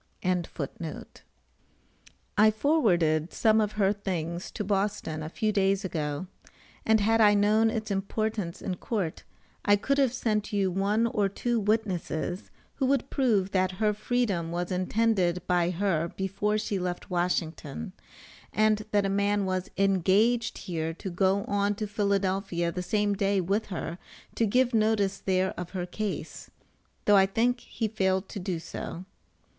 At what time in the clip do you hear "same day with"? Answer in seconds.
22.81-23.67